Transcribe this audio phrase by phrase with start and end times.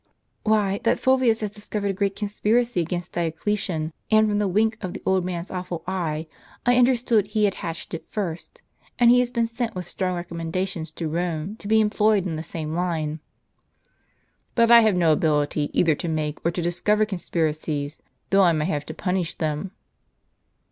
[0.43, 4.93] ""Why, that Fulvius had discovered a great conspiracy against Dioclesian; and from the wink of
[4.93, 6.25] the old man's awful eye,
[6.65, 8.63] I understood he had hatched it first;
[8.97, 12.41] and he has been sent with strong recommendations to Rome to be employed in the
[12.41, 13.19] same line.""
[14.55, 18.53] But I have no ability either to make or to discover con spiracies, though I
[18.53, 19.69] may have to punish them."